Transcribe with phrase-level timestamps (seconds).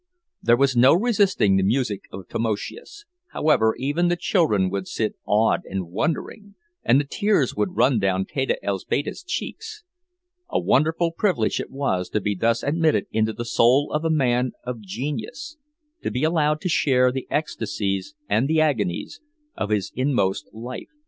[0.41, 5.61] There was no resisting the music of Tamoszius, however; even the children would sit awed
[5.69, 9.83] and wondering, and the tears would run down Teta Elzbieta's cheeks.
[10.49, 14.53] A wonderful privilege it was to be thus admitted into the soul of a man
[14.63, 15.57] of genius,
[16.01, 19.21] to be allowed to share the ecstasies and the agonies
[19.55, 20.89] of his inmost life.